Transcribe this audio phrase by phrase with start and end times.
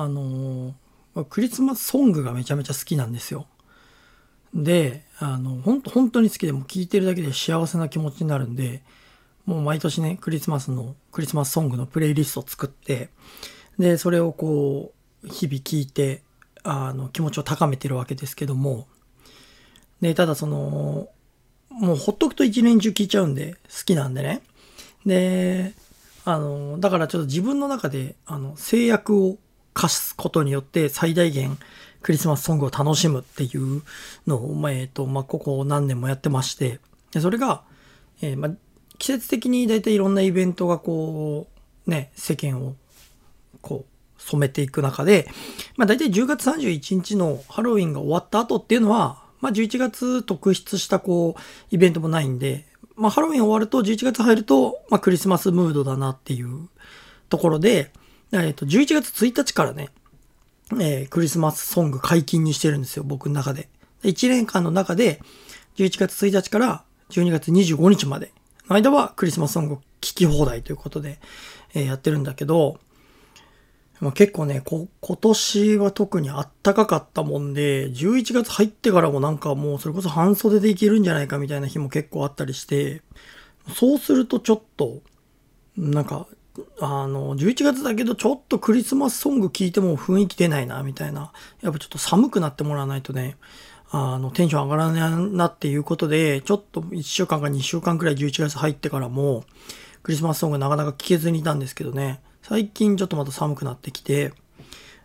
[0.00, 3.46] あのー、クリスマスソングがめちゃめちゃ好きなんですよ。
[4.54, 8.82] で、あの、ほんと、本当に好きでも聴いてるだけで幸せな気持ちになるんで、
[9.44, 13.10] もう毎年ね、クリスマスの、クリスマスソングのプレイリストを作って、
[13.78, 14.92] で、それをこ
[15.22, 16.22] う、日々聴いて、
[16.62, 18.86] あの、気持ちを高めてるわけですけども、
[20.00, 21.08] で、ただその、
[21.68, 24.40] もうほっとくと一年中聴いちゃうんで、好きなんでね。
[25.04, 25.74] で、
[26.24, 29.36] あの、だからちょっと自分の中で、あの、制約を
[29.72, 31.58] 課すことによって最大限
[32.02, 33.82] クリスマスソングを楽しむっていう
[34.26, 36.80] のを、ま、えっ、と、まあ、ここ何年もやってまして、
[37.12, 37.62] でそれが、
[38.22, 38.50] えー、まあ、
[38.98, 41.46] 季節的に大体いろんなイベントがこ
[41.86, 42.74] う、ね、世間を、
[43.60, 45.28] こう、染めていく中で、
[45.76, 51.40] まあ、大体10月31日のハロウィンが終わった後っていうのは、まあ、11月特筆したこう、
[51.70, 56.68] イベントもないんで、まあ、ハロウィン終わると、11月入ると、まあ、クリスマスムードだなっていう
[57.28, 57.92] ところで、
[58.32, 59.88] えっ、と、11月1日からね、
[60.72, 63.68] えー、クリスマスソング解禁にしてるんですよ、僕の中で。
[64.04, 65.20] 1年間の中で、
[65.76, 68.32] 11月1日から12月25日まで
[68.68, 71.18] の間はクリスマスソングを聴き放題ということで、
[71.74, 72.78] えー、やってるんだけど、
[74.00, 74.88] まあ、結構ね今
[75.20, 83.02] 年は特にあったかかったもんで、11月入ってからもなんかもうそれこそ半袖でいけるんじゃないかみたいな日も結構あったりして、
[83.74, 85.02] そうするとちょっと、
[85.76, 86.26] なんか
[86.80, 91.32] あの、11月だけどちょっとクリスマスソング聴いても雰囲気出ないな、みたいな。
[91.62, 93.36] やっぱちょっと寒くなってもらわないとね、
[93.90, 99.44] あの、テンション上がらないなっていうことで、ちょっと1週間か2週間くらい11月入ってからも、
[100.02, 104.32] クリスマスソングなかなか聴けずにいたんですけどね、最近ちょっとまた寒くなってきて、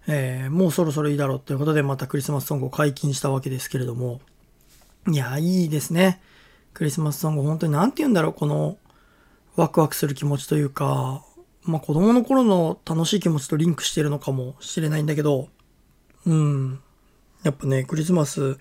[0.07, 4.21] えー、もうそろそろいいだろうっていうことでまたクリスマスソングを解禁したわけですけれども、
[5.11, 6.21] いや、いいですね。
[6.73, 8.77] クリスマスソング、本当に何て言うんだろう、この、
[9.55, 11.23] ワクワクする気持ちというか、
[11.65, 15.49] まあ子供の頃の楽しい気持ちとリンクしてるのかもしれないんだけど、
[16.25, 16.79] うん。
[17.43, 18.57] やっぱね、クリスマス、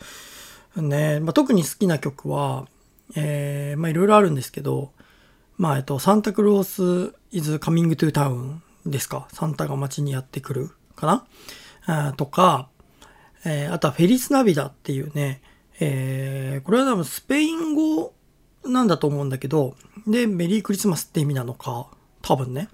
[0.76, 2.66] ね、まあ、特に好きな曲は、
[3.16, 4.92] えー、まあいろいろあるんですけど、
[5.56, 9.28] まあえっと、サンタクロース is coming to town ですか？
[9.32, 11.26] サンタが街にやってくるかな？
[11.86, 12.68] あとか、
[13.44, 15.42] えー、あとはフェリスナビダっていうね、
[15.80, 18.12] えー、これは多分スペイン語
[18.64, 19.76] なんだと思うんだけど、
[20.06, 21.88] で、メリークリスマスって意味なのか、
[22.24, 22.68] 多分ね。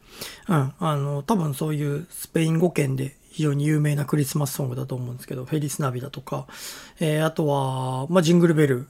[0.48, 0.72] うん。
[0.78, 6.46] あの、多分そういうスペイン語圏で非常に有名なクリスマスソングだと思うんですけど、フェリスナビだとか、
[7.00, 8.86] えー、あとは、まあ、ジングルベル。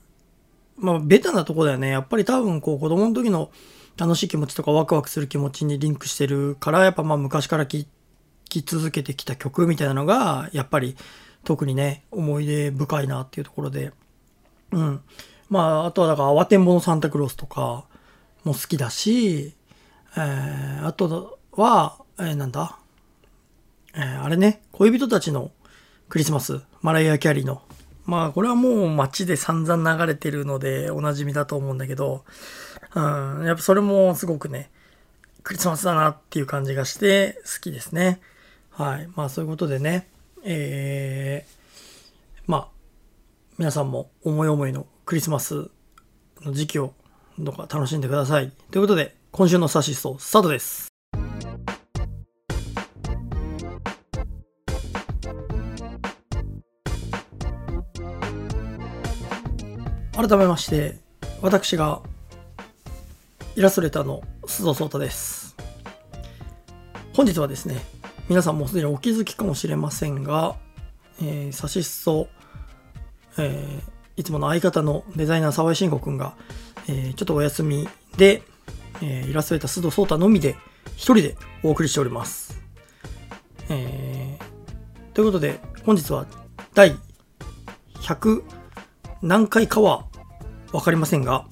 [0.77, 1.89] まあ、ベタなとこだよね。
[1.89, 3.51] やっぱり多分こう子供の時の
[3.97, 7.85] 楽しい気持ちとかワクワクする気持ちにリンクしてるから、やっぱまあ昔から聴
[8.51, 10.97] き続けてきた曲みたいなのが、やっぱり
[11.45, 13.93] 特にね、思い出深いなっていうところで。
[14.73, 15.01] うん。
[15.49, 17.85] まあ、あとはだから、慌てんぼのサンタクロースとか
[18.45, 19.55] も好きだし、
[20.17, 22.79] えー、あとは、えー、なんだ、
[23.95, 25.51] えー、あれね、恋人たちの
[26.09, 27.63] クリスマス、マライア・キャリーの。
[28.07, 32.25] まあ、これはもう街で散々流れてるのでおなじみだと思うんだけど、
[32.95, 34.71] うん、やっぱそれもすごくね、
[35.43, 38.21] クリスマスだなっていう感じがして好きですね。
[38.71, 39.09] はい。
[39.15, 40.09] まあそういうことでね、
[40.43, 42.69] えー、まあ、
[43.59, 45.71] 皆さんも思い思いのクリスマス
[46.43, 46.95] の時期を
[47.39, 48.51] どうか楽しんでください。
[48.71, 50.89] ということで、今週のサシスト、スタートです。
[60.13, 60.99] 改めまして、
[61.41, 62.03] 私が
[63.55, 65.57] イラストレーターの須藤壮太です。
[67.15, 67.81] 本日はですね、
[68.29, 70.57] 皆さんもすでにお気づきかもしれませんが、
[71.23, 72.29] えー、サシスト、
[73.39, 76.35] えー、いつもの相方のデザイナー沢井慎吾くんが、
[76.89, 78.43] えー、ちょっとお休みで、
[79.03, 80.57] えー、イラストレーター須藤壮太のみで
[80.97, 82.61] 一人でお送りしております。
[83.69, 86.27] えー、ということで、本日は
[86.75, 86.97] 第
[87.95, 88.43] 100
[89.23, 90.07] 何回かは
[90.73, 91.47] わかりませんが、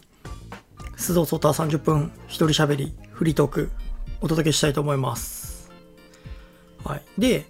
[0.97, 3.71] 須藤壮太30分一人喋り、フリートーク
[4.21, 5.71] お届けしたいと思います。
[6.85, 7.03] はい。
[7.19, 7.47] で、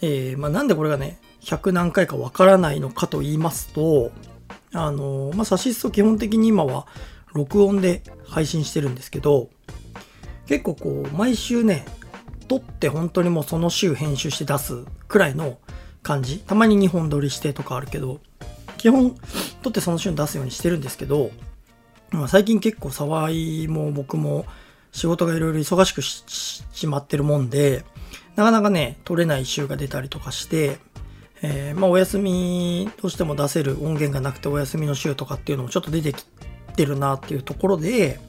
[0.00, 4.10] えー、まあ、なんでこれがね、100何回かわからないのかと言いますと、
[4.72, 6.86] あのー、まあ、サシスト基本的に今は
[7.36, 9.48] 録音で配信してるんですけど、
[10.46, 11.84] 結構こう、毎週ね、
[12.48, 15.58] 撮って本当にもうその週編集して出すくらいの
[16.02, 16.38] 感じ。
[16.38, 18.20] たまに2本撮りしてとかあるけど、
[18.78, 19.16] 基本
[19.62, 21.30] 撮ってその週に出すようにしてるんですけど、
[22.10, 24.46] まあ、最近結構沢井も僕も
[24.92, 26.24] 仕事がいろいろ忙しくし
[26.72, 27.84] しまってるもんで、
[28.36, 30.78] なかなかね、撮れない週が出たりとかして、
[31.42, 36.24] えー、まあお休みとしても出せる音源がなくてお休みの週とかっていうのもちょっと出てき
[36.76, 38.20] ってるなっていうところで、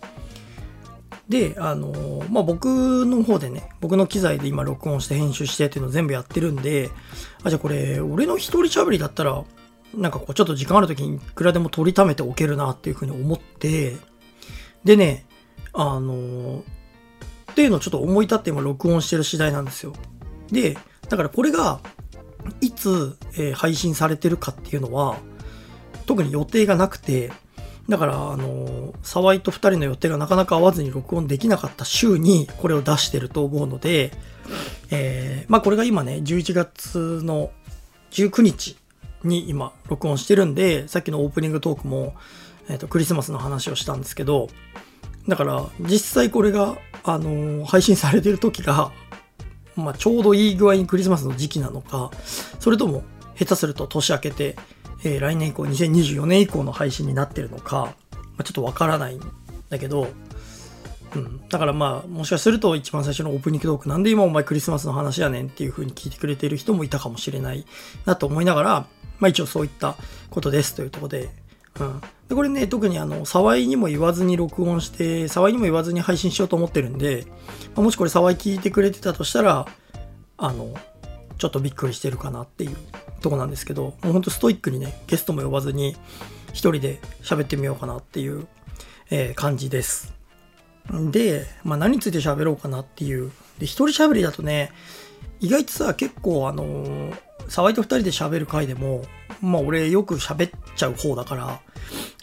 [1.27, 6.89] で、あのまあ、僕の方でね、僕の機材で今録音して編集してっていうのを全部やってるんで、
[7.43, 9.43] あ、じゃあこれ、俺の一人喋りだったら、
[9.93, 13.97] なんかこう、ちょっと時間ある時にいくらでも取りためておけるなっていうふうに思って、
[14.85, 15.25] でね、
[15.73, 16.63] あの
[17.51, 19.93] っていうのをちょっと思い立って今録音してる次第なんですよ。
[20.49, 20.77] で、
[21.09, 21.81] だからこれが、
[22.61, 25.17] いつ、えー、配信されてるかっていうのは、
[26.05, 27.33] 特に予定がなくて、
[27.89, 34.11] だから、あの、沢井と二人の予定がなかなか合わずに録音できなかった週にこれを出してると思うので、
[34.91, 37.51] えー、まあこれが今ね、11月の
[38.11, 38.77] 19日
[39.23, 42.13] に今録音してるんで、さっきのオープニングトークも、
[42.69, 44.49] えっ、ー、と、クリスマスの話をしたんですけど、
[45.27, 48.91] だから、実際これが、あの、配信されてる時が、
[49.77, 52.11] まあちょうどいい具合にクリスマスの時期なのか、
[52.59, 53.03] それとも
[53.37, 54.55] 下手すると年明けて、
[55.03, 59.21] えー、来年以降、2024年以降の配信になってるのか、まあ、ちょっとわからないん
[59.69, 60.07] だけど、
[61.15, 61.47] うん。
[61.47, 67.65] だからまあ、もしかすると一番最初のオープニングトークなんで今お前クリスマスの話やねんっていう風に聞いてくれてる人もいたかもしれない
[68.05, 68.69] なと思いながら、
[69.19, 69.95] まあ一応そういった
[70.29, 71.29] ことですというとこで、
[71.79, 72.01] うん。
[72.27, 77.25] で、これね、特にあの、沢井にも言わずに録音して、沢井にも言わずに配信しようと思ってるんで、
[77.75, 79.67] まあ、もしこれ沢井聞いてくれてたとしたら、
[80.37, 80.73] あの、
[81.37, 82.75] ちょっとびっくりしてるかなっていう
[83.21, 85.95] とこなんですけど、もうほんとストイックにね、ゲストも呼ばずに、
[86.53, 88.47] 一人で喋ってみようかなっていう、
[89.09, 90.13] えー、感じです。
[91.11, 93.31] で、まあ何について喋ろうかなっていう。
[93.59, 94.71] で、一人喋りだとね、
[95.39, 97.17] 意外とさ、結構あのー、
[97.47, 99.03] 沢井と二人で喋る回でも、
[99.41, 101.59] まあ俺よく喋っちゃう方だから、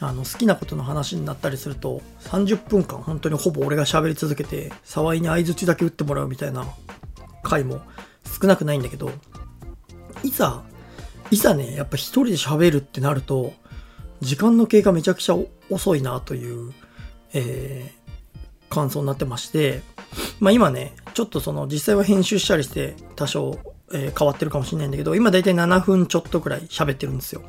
[0.00, 6.66] あの、好きなことの話になったりすると、30分間本当にほぼ俺が喋り続けて、沢井に相槌だけ打ってもらうみたいな
[7.42, 7.80] 回も
[8.40, 9.10] 少なくないんだけど、
[10.22, 10.62] いざ
[11.30, 13.52] いざね、やっぱ一人で喋るってなると、
[14.20, 15.36] 時間の経過めちゃくちゃ
[15.70, 16.72] 遅いなという、
[17.32, 19.82] えー、感想になってまして、
[20.40, 23.58] まあ今ね、ちょっとその実際は編集したりして多少、
[23.92, 27.42] えー、変わってるかもしれないんだけど、今だいたい7分ちょっとくらい喋ってるんですよ。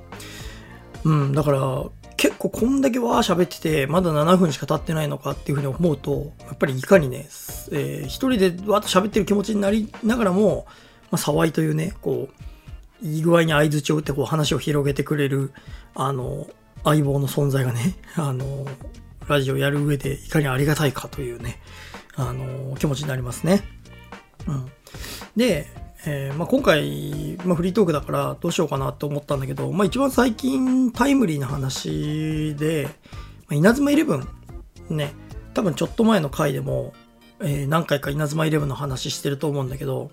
[1.04, 1.84] うん、だから
[2.18, 7.28] 結構こんだけわー喋ってて、まだ7分しか経ってないのかっていうふうに思うと、やっぱりいかにね、
[7.72, 10.66] えー、一人でわーっと喋ってる気持ちになりながらも、
[11.12, 12.55] まあ、騒いというね、こう、
[13.06, 15.54] いい具合に合図を打ってこう話を広げてくれる、
[15.94, 16.48] あの、
[16.84, 18.66] 相棒の存在がね、 あの、
[19.28, 21.62] ラジオやる上でいかにありがたいかというね、
[22.16, 23.64] あの、気持ちになりますね。
[24.48, 24.72] うん。
[25.36, 25.68] で、
[26.08, 32.88] えー、まあ、今回、まあ、フリートークだからどうしようかなと思ったんだけど、まあ、一番最近タイムリーな話で、
[33.48, 34.28] まあ、稲妻イレブン、
[34.90, 35.14] ね、
[35.54, 36.94] 多分ちょっと前の回でも、
[37.40, 40.12] えー、何回か稲妻イレブンの話してると思うんだけど、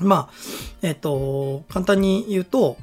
[0.00, 0.30] まあ、
[0.82, 2.76] えっ、と、簡単に言うと、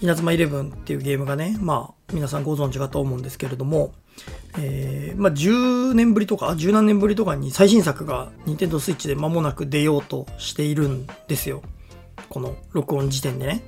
[0.00, 3.92] 稲妻イレブンっていうゲームがね、まあ、皆さんご存知かと思うんですけれども、
[4.58, 11.62] えー、まあ、10年ぶりとか、十何年ぶりとかに最新作が Nintendo Switch で間もなく出ようとしているんですよ。
[12.28, 13.62] この録音時点でね。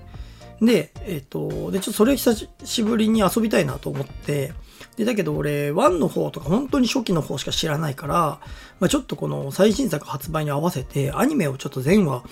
[0.61, 4.53] で、えっ、と、で、ちょっとそれを久しぶりに遊びたいなと思って、
[5.00, 8.38] で、だけど俺、1の方とか本当に初期の方しか知らないから、
[8.81, 12.23] まあ、ちょっとこの最新作発売に合わせて、アニメをちょっと全話、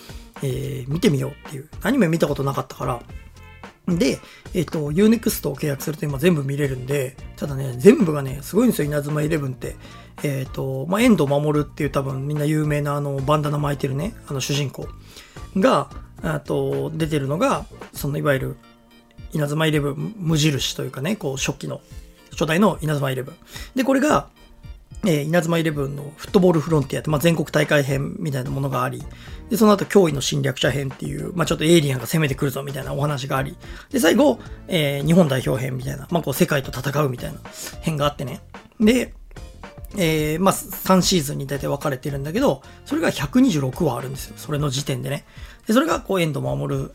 [0.42, 1.70] えー、見てみようっていう。
[1.80, 3.00] アニメ見たことなかったから、
[3.96, 4.18] で、
[4.52, 9.76] えっ、ー、と、Unext を契約すると今全部見れるんで、ただね、全部がね、すごいんですよ、稲妻11って。
[10.22, 14.88] えっ、ー、と、まあ、遠藤守っていう多分みんな有名なあの、バンダナ巻いてるね、あの主人公
[15.56, 15.88] が、
[16.22, 17.64] あと、出てるのが、
[17.94, 18.56] そのいわゆる、
[19.32, 21.80] 稲妻イレブン無印というかね、こう初期の、
[22.38, 23.34] 初代の稲妻イレブン。
[23.74, 24.28] で、これが、
[25.04, 29.02] えー、稲妻イレブンのフットボールフロンティアって、まあ、全国大会編みたいなものがあり、
[29.50, 33.56] で、その後脅威の侵略者編っていう、まあ、ちょっとエイリアンが攻めてくるぞみたいなお話があり、
[33.90, 37.40] で、最後、えー、日本代表編みたいな、まあ、こう世界と戦うみたいな
[37.80, 38.40] 編があってね。
[38.78, 39.14] で、
[39.96, 44.34] えー、まあ、3シーズンに大体分かれてるんだけど、それが126話あるんですよ。
[44.36, 45.24] それの時点でね。
[45.66, 46.94] で、それが、こう、エンド守る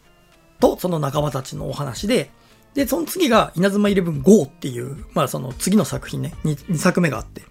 [0.62, 2.32] と、その仲間たちのお話で、
[2.74, 7.44] で、その次が、稲妻イレブン GO っていう、まあ、その次の作品ね2、2作目があって。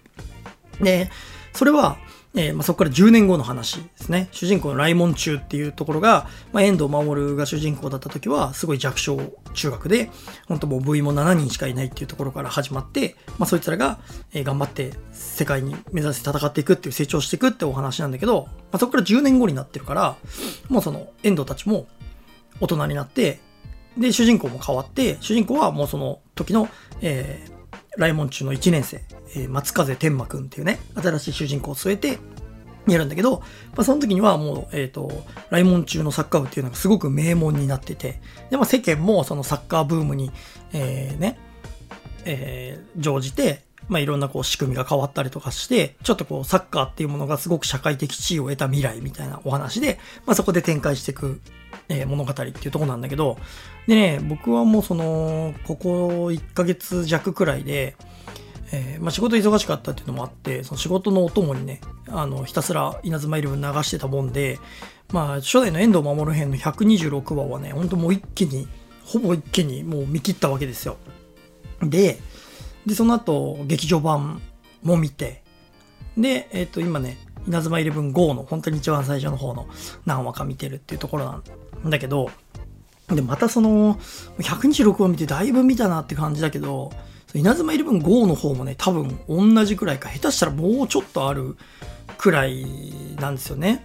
[0.81, 1.09] で、
[1.53, 1.97] それは、
[2.35, 4.27] えー、まあ、そこから10年後の話ですね。
[4.31, 9.19] 主人公の来門中っていうところが、まあ、遠藤守が主人公だった時は、すごい弱小
[9.53, 10.09] 中学で、
[10.47, 13.99] 本当もう部員も7人しかいないっていうところから始まって、まあ、そいつらが、
[14.33, 20.15] えー、頑張って世界に目指して戦っていくっていう成長していくってお話なんだけど、まあ、そこから10年後になってるから、
[20.69, 21.85] もうその遠藤たちも
[22.59, 23.41] 大人になって、
[23.97, 26.69] で、主人公も変わって、主人公はもうその時の、
[27.01, 29.03] えー、来門中の1年生、
[29.35, 32.19] えー、松風天馬くんっていうね、新しい主人公を据えて、
[32.87, 33.45] やるんだけど、ま
[33.77, 35.09] あ、その時にはもう、えっ、ー、と、
[35.49, 38.19] 来門中のサッカー部っていうのがすごく名門になってて、
[38.49, 40.31] で、まあ、世間もそのサッカーブームに、
[40.73, 41.39] えー、ね、
[42.25, 51.41] えー、乗じて、まあ、いろんなこう仕組みが変わったりとかして、ちょっとこうサッカーっていうものがすごく社会的地位を得た未来みたいなお話で、まあ、そこで展開していく、
[51.93, 53.37] えー、物語っていうとこなんだけど、
[53.87, 57.95] でね、僕はもうその、ここ1ヶ月弱くらいで、
[58.71, 64.59] えー、まあ、仕事忙しかったっていうのもあって、その仕事のお供にね、あの、ひたすら稲妻イレブン流してたもんで、
[65.11, 68.67] まあ、初代の遠藤守編の126話はね、ほんともう一気に、
[69.05, 70.97] ほぼ一気にもう見切ったわけですよ。
[71.81, 72.19] で、
[72.87, 74.41] で、その後、劇場版
[74.81, 75.43] も見て、
[76.17, 79.67] で、えっ、ー、と、今ね、稲妻イレブン GO の本当に一番最初の方の
[80.05, 82.29] 何話か見てるっていうところなんだけど、
[83.09, 83.95] で、またその、
[84.39, 86.91] 126話見てだいぶ見たなって感じだけど、
[87.33, 91.57] 稲妻イレブン GO の方もね、多分同じくらいか、下手したらもうちょっとある
[92.17, 92.65] くらい
[93.19, 93.83] なんですよね。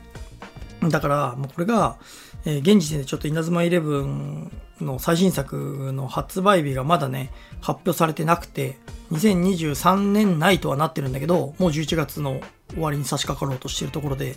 [0.82, 1.96] だから、もうこれが、
[2.44, 8.78] えー、現時点でちょっと稲妻イレブンの最新作の発売日がまだね、発表されてなくて、
[9.12, 14.36] 2023年内とはなってるんだけど、もう11月の終わりに差し掛かろうとしてるところで、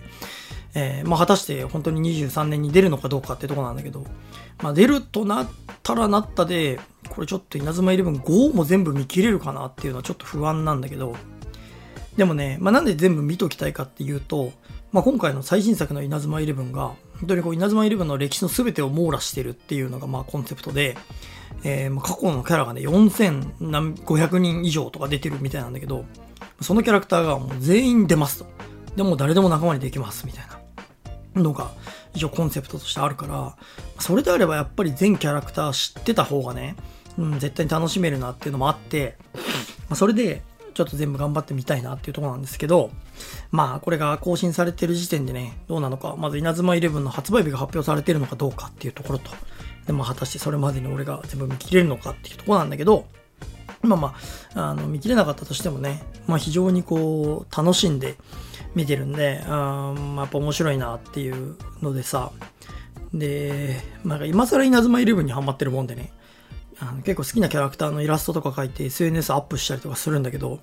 [0.74, 4.06] えー、まあ果たして本当に23年に出るのかどうかってとこなんだけど、
[4.62, 5.50] まあ出るとなっ
[5.84, 11.16] たらなったで、これちょっと稲妻イレブン5も全部見切れるかなっていうのはちょっと不安なんだけど、
[12.18, 14.52] でもね、まあなんで全部見ときたいかっていうと、
[14.92, 20.98] まあ今回の最新作の稲妻イレブンが、本当にこう稲妻イレブンの歴史の全てを網羅してるっていうのがまあコンセプトで、
[21.64, 26.06] えー、過去のキャラがね、4500人以上とか出てるみたいなんだけど、
[26.62, 28.46] そのキャラクターがもう全員出ますと。
[28.96, 30.46] でも誰でも仲間にできますみたい
[31.34, 31.72] なのが
[32.14, 33.56] 一応コンセプトとしてあるから、
[34.00, 36.76] それであればやっぱり全キャラクター知ってた方がね、
[37.18, 39.18] うん、絶対に楽しめるなっていうのもあって、
[39.90, 40.42] ま、それで
[40.74, 42.92] ちょっと全部頑張ってみたいなっていうとこなんですけど、
[43.52, 49.32] まあこれが更新されてる時点でね、どうなのか、まず稲妻11の発売日が発表されてるのかどうかっていうところと、
[49.88, 53.06] でまあ果たしてそれまでに俺が全部見切れるのかっていうとこなんだけど、
[53.88, 54.16] まあま
[54.56, 58.18] あ、あの見切れなかったとしてもね、まあ非常にこう楽しんで
[58.76, 62.32] 見てるんで、ああ、やっぱ面白いなっていうのでさ、
[63.14, 66.14] で、まあ今更稲妻11にハマってるもんでね、
[66.80, 70.60] あの結構好きなキャラクターのイラストとか描いて SNS アップしたりとかするんだけど、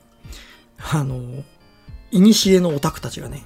[0.93, 1.45] あの、
[2.11, 3.43] いにしえのオタクたちがね、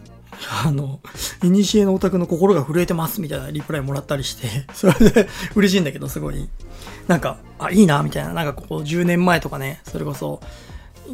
[0.64, 1.00] あの、
[1.42, 6.48] いにしえのオタクの心が震えてますみたいなリプライもらったりして、 それで嬉しいんだけど、すごい、
[7.08, 10.40] なんか、あ、いいな、みたいな、なんかこう10年前とかね、それこそ、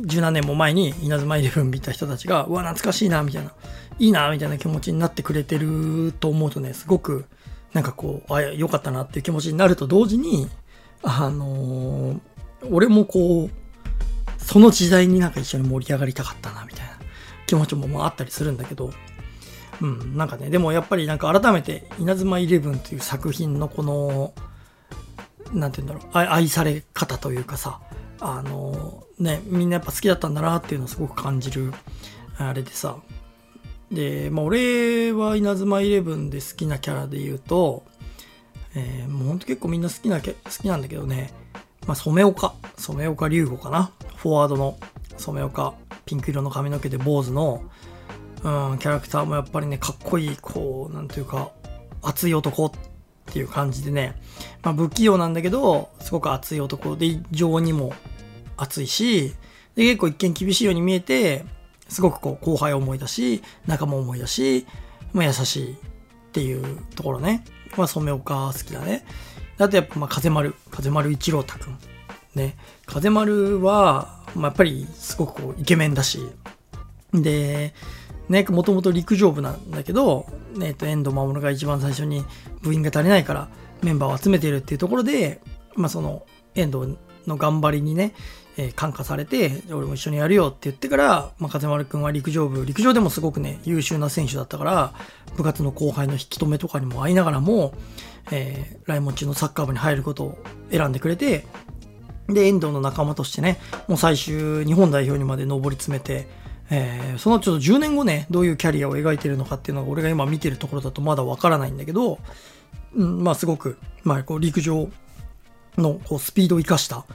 [0.04, 3.52] 十何年も前に稲妻イレブン見た人たちが、うわ、懐かしいな、みたいな、
[3.98, 7.24] いいな、みたいな気持ちになってくれてると思うとね、すごく、
[7.72, 10.48] なんかこう、あ、よかったなっていう気持ちになると同時に、
[11.02, 12.20] あのー、
[12.70, 13.50] 俺もこう、
[14.38, 16.98] その時代になんか一緒に盛り上がりたかったな、みたいな
[17.46, 18.92] 気持ちもあったりするんだけど、
[19.80, 24.32] うん、なんかね、でもやっぱりなんか改めて、稲妻イレブンという作品のこの、
[25.52, 27.80] なんて言うんだろう、愛され方というかさ、
[28.20, 31.72] あの、ね、みんなやっぱ好きだったんだなっていうのをすごく感じる、
[32.38, 32.96] あれでさ、
[33.90, 37.84] で、まあ俺は稲妻イレブンで好きなキャラで言うと、
[38.74, 41.32] えー、もうほんと結構みんな好きな、好きなんだけどね、
[41.86, 43.92] まあ、染岡、染岡龍吾かな。
[44.16, 44.76] フォワードの
[45.16, 47.62] 染岡、ピンク色の髪の毛で坊主の、
[48.44, 51.50] うん、キャラクターもやっぱりね、かっこいい、こう、なんていうか、
[52.02, 52.70] 熱い男っ
[53.26, 54.14] ていう感じでね、
[54.62, 57.92] まあ、不器用なんだけど、すごく熱い男で、異常にも
[58.56, 59.34] 熱いし、
[59.74, 61.44] で、結構一見厳しいように見えて、
[61.88, 64.66] すごくこう、後輩思いだし、仲間思いだし、
[65.12, 65.76] まあ、優しいっ
[66.32, 67.44] ていうところね。
[67.76, 69.04] まあ、染岡好きだね。
[69.58, 71.78] あとやっぱ、まあ、風丸、風丸一郎太くん。
[72.34, 72.56] ね。
[72.86, 76.20] 風丸は、まあ、やっぱりすごくこう、イケメンだし、
[77.12, 77.74] で、
[78.28, 82.24] ね、もともと陸上部なんだけど、ね、と、遠藤守が一番最初に
[82.62, 83.48] 部員が足りないから
[83.82, 85.40] メンバーを集めてるっていうところで、
[85.74, 88.14] まあ、その、遠藤の頑張りにね、
[88.56, 94.92] えー、感化されて、俺も一緒にやるよって言ってから、まあ、風丸くんは陸上部、陸上でもすごくね、優秀な選手だったから、
[95.36, 97.72] 部活の後輩の引き止めとかにも会いながらも、
[98.32, 100.38] えー、来門中のサッカー部に入ることを
[100.70, 101.46] 選んでくれて、
[102.28, 106.28] で、遠藤の仲間としてね、もう最終日本代表にまで上り詰めて、
[106.70, 112.18] えー、そのちょっと10年後ね、どういうキャリアを描いてるのかっていうのが俺が今見てるところだとまだわからないんだけど、
[112.94, 114.90] うん、まあすごく、まあこう陸上
[115.76, 117.06] のこうスピードを生かした、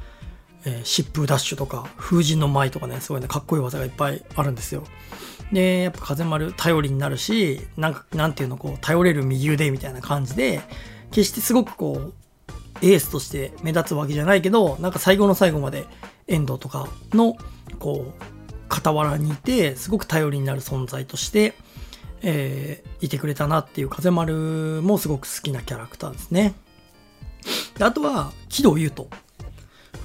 [0.66, 4.84] えー、疾風ダッシュとか、風神の舞とかね、すごいね、かっこいい技がいっぱいあるんですよ。
[5.52, 10.62] で、やっぱ風丸頼りになるし、なんか、なんていうの、こう、頼れる右腕みたいな感じで、
[11.12, 12.14] 決してすごくこう、
[12.82, 15.86] エースとして目立つわけじゃないけど、なんか最後の最後まで
[16.28, 17.36] 遠藤とかの、
[17.80, 18.33] こう、
[18.74, 21.54] 傍らにいて、すごく頼りになる存在として、
[22.24, 26.56] えー、いてくれたなっていう風丸もすごく好きなキャラクターですね。
[27.78, 29.08] であとは、木戸優斗。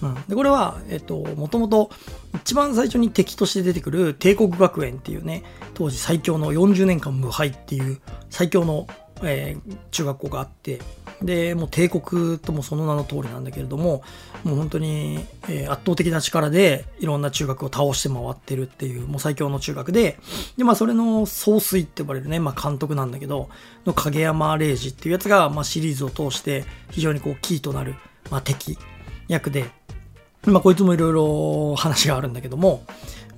[0.01, 1.91] うん、でこれは、えっと、もともと
[2.35, 5.43] 一番最初に敵として出てくる帝国学園っていうね、
[5.75, 8.87] 当時最強の40年間無敗っていう最強の、
[9.23, 10.81] えー、中学校があって、
[11.23, 14.03] で、もう帝国ともその名の通りなんだけれども、
[14.45, 20.19] もう本当に、えー、圧倒的な力でいろんな中学を倒して回ってるっていう、もう最強の中学で、
[20.57, 23.49] で、まあそれの総帥って呼ばれるね、まあ監督なんだけど、
[23.85, 27.97] の影山礼二っていうやつが、まあシリーズを通して非常にこうキーとなる、
[28.31, 28.79] まあ敵
[29.27, 29.65] 役で、
[30.45, 32.85] まあこいつもいろいろ話があるんだけども、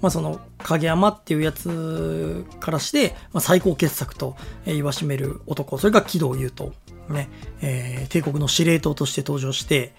[0.02, 6.72] まあその影山っていうやつからして、まあ、最高傑作と言わしめる男、それが木戸優斗。
[7.11, 7.29] ね、
[7.62, 9.93] えー、帝国の司令塔として登場して、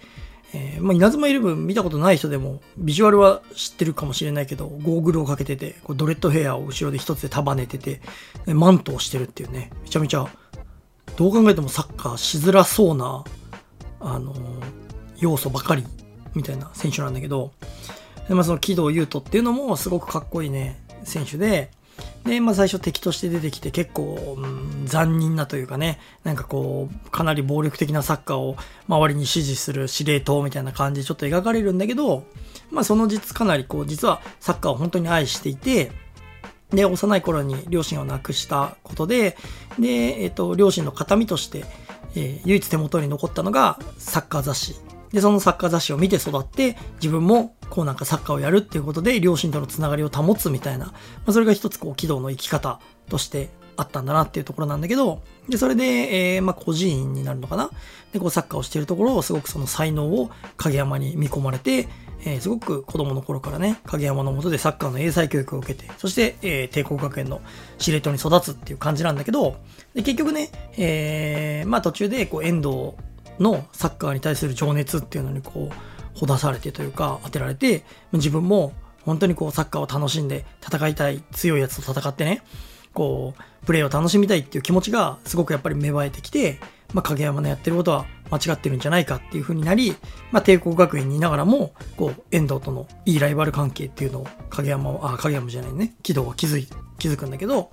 [0.54, 8.00] えー、まあ、稲妻イレブン見たことない人でも、ビジュアルは知ってるかもしれないけど、ゴーグルをかけてて、こうドレッドヘアを後ろで一つで束ねてて、
[8.46, 10.26] マントをしてるっていうね、めちゃめちゃ、
[11.16, 13.24] どう考えてもサッカーしづらそうな、
[14.00, 14.38] あのー、
[15.18, 15.86] 要素ばかり、
[16.34, 17.52] みたいな選手なんだけど、
[18.28, 21.70] でまあ、その木戸優斗っていうのもすごくかっこいいね、選手で、
[22.24, 28.56] で、まあ最初敵として出てきて結構、うん、残忍なというかね、なんかこう、かなり暴力的なサッカーを
[28.88, 32.24] 周りに支持する司令塔みたいな感じでちょっと描かれるんだけど、
[32.70, 35.90] まあその実かなりこう、実はサッカーを本当に愛していて、
[36.70, 39.36] で、幼い頃に両親を亡くしたことで、
[39.78, 41.64] で、えっ、と、両親の形見として、
[42.14, 44.76] えー、唯一手元に残ったのがサッカー雑誌
[45.12, 50.94] で、そのサッカー雑誌を見て育って、自分もこうなんかサッカーをやるっていうことで、両親とのつながりを保つみたいな、ま
[51.26, 57.70] あ、それが一つこう、軌道の生き方としてあったんだなっていうところなんだけど、で、それで、えー、まあ、孤児院になるのかな。
[58.12, 61.88] で、こう、サッカーをしているところを、すごくその才能を影山に見込まれて、
[62.24, 67.40] えー、すごく子供の頃からね、影山のもとでサッカーの英才教育を受けて、そして、えー、帝国学園の
[67.78, 69.56] 司令塔に育つっていう感じなんだけど、
[69.94, 72.92] で結局ね、えー、まあ途中で、こう、遠藤
[73.42, 78.72] のサッカーに対する情熱っていうのにこう、ほだされてというか当てられて、自分も
[79.04, 82.42] 本当にこうサッカーを楽しんで戦いたい強いやつと戦ってね、
[82.92, 86.58] こう、プレーを楽しみたいっていう気持ちがすごくやっぱり芽生えてきて、
[86.92, 89.96] まあ、影山のやってることは間違ってるんじゃないかっていう風になり、
[90.30, 96.68] まあ、帝国学園にいながらも、こう、遠藤とのいいライバル関係っていうのを影山は、あ、影山じゃないね、軌道は気づい、
[97.02, 97.70] 気づくんだけど、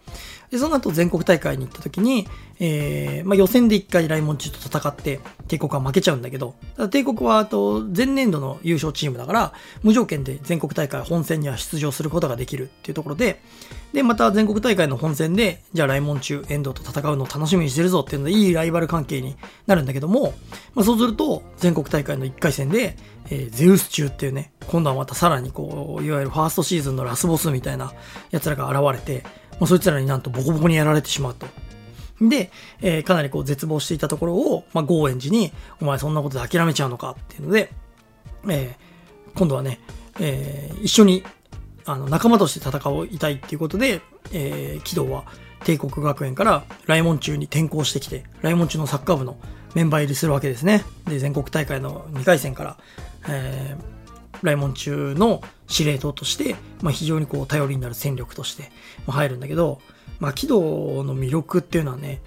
[0.50, 2.28] で、その後全国大会に行った時に、
[2.60, 6.56] えー、まあ、予選で一回来門中と戦って、帝国は負けちゃうんだけど、
[6.90, 13.42] 帝国は、あと、前年度の優勝チームだから、無条件で全国大会本戦には出場することができるっていうところで、
[13.94, 19.36] で、また全国大会の本戦で、じゃあ来門中、遠藤と戦うのを楽しみにしてるぞっていうので、いいライバル関係に
[19.68, 20.34] なるんだけども、
[20.74, 22.98] まあ、そうすると、全国大会の1回戦で、
[23.30, 27.94] えー、ゼウス中っていうね、今度はまたさらにこう、いわゆるファーストシーズンのラスボスみたいな
[28.32, 29.24] 奴らが現れて、
[29.60, 31.48] まあ、そいつらになんとボコボコにやられてしまうと。
[32.22, 37.72] で、えー、かなりこう絶望していたところを、まあ、ゴーエン寺に、お前そんなことで諦めちゃうのかっていうので、
[38.50, 39.80] えー、今度はね、
[40.20, 41.24] えー、一緒に、
[41.86, 44.02] あの、仲間として戦おいたいっていうことで、
[44.34, 45.26] えー、軌道は
[45.64, 49.38] 帝国学園から来門中に転校してきて、来門中のサッカー部の
[49.76, 50.84] メンバー入りするわけですね。
[51.08, 52.78] で、全国大会の2回戦から、
[53.30, 58.72] えー、来門中の司令塔として、まあ、非常にこう頼りになる戦力として
[59.08, 59.82] 入るんだけど、
[60.20, 60.60] まあ、軌道
[61.04, 62.22] の魅力っていうのはね、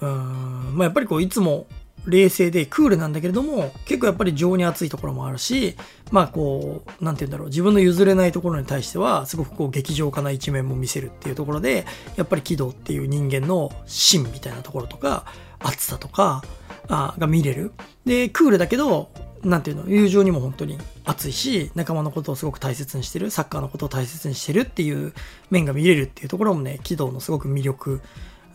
[0.00, 1.66] うん、まあ、やっぱりこういつも
[2.06, 5.76] 冷静でクールなんだけれども、結構やっぱり情に熱いところもあるし、
[6.12, 11.84] まあこう、なんて言うんだろう、自分の譲れないところに対しては、すごくこう劇場化な一面も見せるっていうところで、
[12.16, 15.24] やっぱり軌道っていう人間の芯みたいなところとか、
[15.58, 16.44] 熱さとか、
[16.88, 17.72] あが見れる。
[18.04, 19.10] で、クールだけど、
[19.46, 25.14] なんていうの、友情にも本当に熱いし、仲間のことをすごく大切にしてる、サッカーのことを大切にしてるっていう
[25.50, 28.00] 面が見れるっていうところもね、軌道のすごく魅力、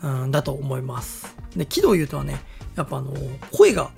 [0.04, 1.34] うん、だと思います。
[1.56, 2.42] で、軌道優斗はね、
[2.76, 3.14] やっぱあの、
[3.52, 3.92] 声が、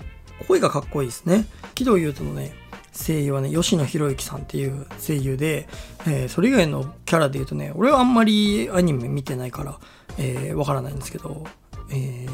[0.46, 1.46] 声がかっこいいですね。
[1.74, 2.54] 軌道優斗のね、
[2.92, 5.68] 声優はね、吉野博之さんっていう声優で、
[6.06, 9.78] えー、それ以外のキャラで言うとね、俺はあんまりアニメ見てないから、
[10.18, 11.44] えー、わからないんですけど、
[11.90, 12.26] え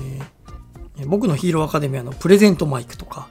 [0.98, 3.28] ー、僕のヒーローアカデミアのプレゼントマイクとか、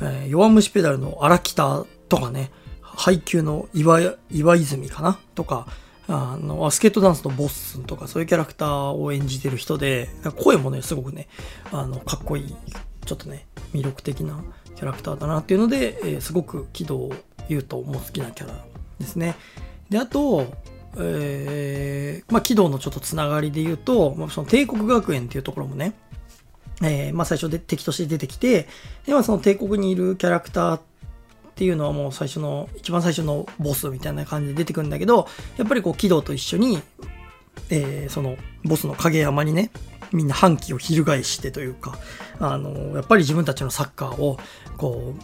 [0.00, 2.50] えー、弱虫ペダルの荒北とかね、
[2.82, 5.18] 配給の岩岩泉かな？
[5.34, 5.66] とか、
[6.08, 11.28] あの、スケートダンスのボッスンとかそういうキャラクターを演じてる人で、声もね、すごくね、
[11.70, 12.56] あの、かっこいい、
[13.04, 14.42] ちょっとね、魅力的な
[14.74, 17.10] キャラクターだなっていうので、えー、すごく喜怒
[17.48, 18.64] 優斗も好きなキャラ
[18.98, 19.36] ですね。
[19.90, 20.46] で、あと、
[20.96, 25.92] えー、まあ、軌道のちょっとつながりで言うと、まあ、その帝国学園っていうところもね、
[26.82, 28.68] えー、まあ最初で敵として出てきて、
[29.06, 30.80] で、まその帝国にいるキャラクターっ
[31.56, 36.80] ていうのはもう最初の、一番最初のボスみたいな感じで出てくるんだけど、やっぱりこう、軌道と一緒に、
[37.70, 39.70] えー、その、ボスの影山にね、
[40.12, 41.98] みんな反旗を翻してというか、
[42.38, 44.38] あの、やっぱり自分たちのサッカーを、
[44.76, 45.14] こ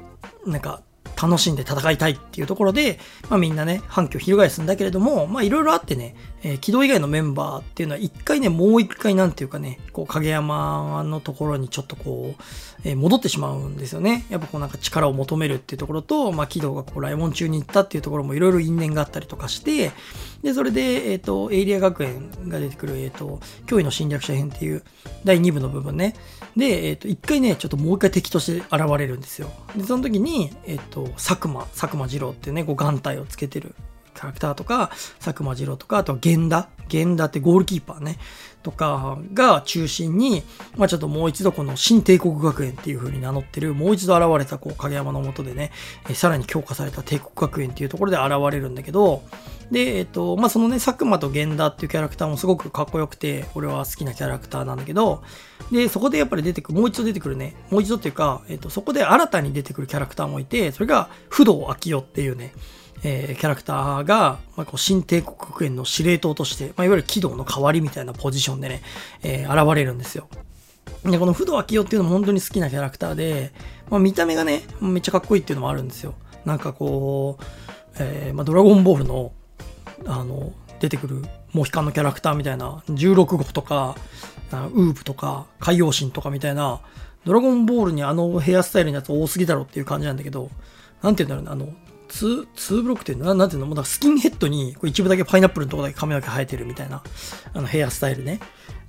[0.45, 0.83] う、なんか、
[1.21, 2.99] 楽しんで戦いたいっていうところで、
[3.29, 12.43] まあみんなね、反響翻すんだけれども、まあいろいろあってね、えー、軌道以外のメンバーっていうのは一回ね、もう一回なんていうかね、こう影山のところにちょっとこう、
[12.85, 14.27] え、戻ってしまうんですよね。
[14.29, 19.93] やっぱこうなんか力を求めるっていうところと、まあ軌道がこうライモン中に行ったっていうところもいろいろ因縁があったりとかして、
[20.43, 24.83] で、それで、えっ、ー、と、エイリア学園が出てくる、えっ、と、脅威の侵略者編っていう
[25.25, 26.15] 第2部の部分ね。
[26.55, 29.51] で、えっ、と、一回ね、ちょっともう一回敵として現れるんですよ。
[29.75, 33.75] で、その時に、えっ、と、佐久間、佐久間二郎っていうね、こう眼帯をつけてる
[34.15, 36.69] キャラクターとか、佐久間二郎とか、あと源田。
[36.93, 38.19] 源田ってゴールキーパーね。
[38.65, 40.43] とかが中心に、
[40.77, 45.71] まあちょっともう一度この新帝国学園っていう風に名乗ってる、もう一度現れたこう影山の下でね、
[46.09, 49.23] えさらに強化された帝国学園っていうところで現れるんだけど、
[49.71, 55.23] で、えっと、まあそのね、佐久間と源田っていうキャラクターもすごくかっこよくて、俺は好きなキャラクターなんだけど、
[55.71, 62.55] で、そこでやっぱり出てくる、もう一度出てくるね、もう一度っていうか、えっと、そこで新たに出てくるキャラクターもいて、それが不動明夫っていうね、
[63.05, 68.83] えー、キャラクターが、まあ、こう新帝国学園の司令塔として、まあ、いわゆる軌道の代わりみたいなポジションでね、
[69.23, 70.27] えー、現れるんですよ。
[71.05, 73.53] で、この不動明夫っていうのも本当に好きなキャラクターで、
[73.91, 76.15] まあ、見た目がね、めっちゃかっこいいっていうのもあるんですよ。
[76.47, 77.45] なんかこう、
[77.99, 79.33] えー、まあ、ドラゴンボールの、
[80.07, 83.97] あの、出てくるモヒカンのキャラクターみたいな、16号とか、
[84.51, 86.81] ウーブとか、界王神とかみたいな、
[87.25, 90.51] ドラゴンボールにあのヘアスタイルのやつ多すぎだろっていう感じなんだけど、
[91.03, 91.75] なんて言うんだろうね、あの、
[92.15, 97.03] ツーブロックってななんていうのもうスキンヘッドに一部だけパイナップルのとこだけ髪の毛生えてるみたいな、
[97.53, 98.41] あのヘアスタイルね。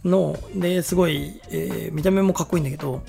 [0.04, 3.02] の、で、すごい、えー、見た目もかっこいいんだけど、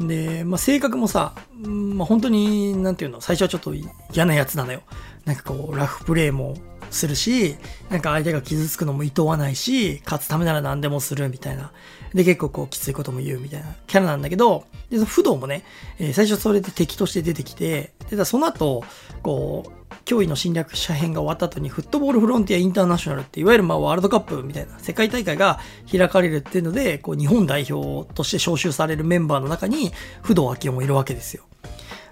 [0.00, 3.74] で、まあ、性格もさ、まあ、本当に、なんていうの、最初はちょっと
[4.12, 4.82] 嫌なやつなのよ。
[5.24, 6.56] なんかこう、ラフプレーも
[6.94, 7.56] するし、
[7.90, 11.72] なんか相手が傷つくのも厭わないし、勝つためなら何でもするみたいな。
[12.14, 15.64] で、結構こう、きついことも言うみたいなキャラなんだけど、で、その不動もね、
[15.98, 18.84] えー、最初それで敵として出てきて、で、その後、
[19.22, 31.44] こう、脅威の侵略者編が終わった後にフットボールフロンティアインターナショナルっていわゆるまあワールドカップみたいな世界大会が開かれるっていうので、こう日本代表として招集されるメンバーの中に不動明夫もいるわけですよ。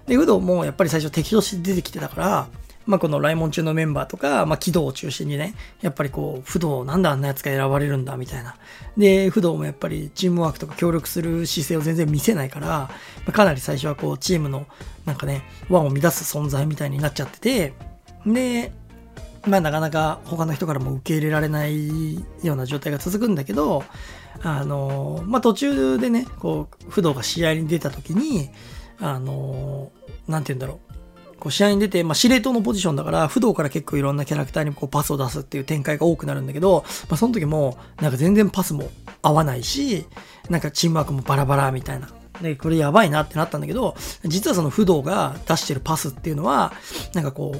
[0.07, 2.47] で、不動もやっぱり最初敵として出てきてたから、
[2.85, 8.55] まあ、この来門中のメンバーとか、まあ、軌道を中心にね、やっぱりこう、不動、なんであんなやつが選ばれるんだ、みたいな。
[8.97, 12.89] で、不動もやっぱりチームワークとか協力する姿勢を全然見せないから、ま
[13.27, 14.65] あ、かなり最初はこう、チームの、
[15.05, 17.73] なんかね、輪を乱す存在みたいになっちゃってて、
[18.25, 18.71] で、
[19.45, 23.83] まあ、なかなか他の人からも受け入れられないような状態が続くんだけど、
[24.41, 28.49] あの、まあ、途中でね、こう、不動が試合に出た時に、
[28.99, 29.91] あの、
[30.27, 30.82] なんて言うんだろう。
[31.43, 38.89] こう試合に出て、まあ、司令塔のポジションだから、不動から結構いろんなキャラクターにこうパスを出すっていう展開が多くなるんだけど、まあ、その時も、なんか全然パスも
[39.21, 40.05] 合わないし、
[40.49, 42.07] なんかチームワークもバラバラみたいな。
[42.41, 46.71] で、これやばいなってなったんだけど、実はその不動が出してるパスっていうのは、
[47.13, 47.53] なんかこ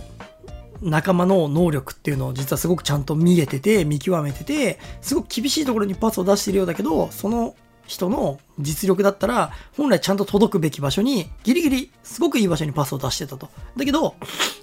[0.82, 7.54] う、仲間の能力っていうのを実はすごくちゃんと見えてて、見極めてて、すごく厳しいところにパスを出してるようだけど、その
[7.86, 13.50] 人の実力だったら、本来ちゃんと届くべき場所に、ギリギリ、すごくいい場所にパスを出してたと。
[13.78, 14.18] だけど、こ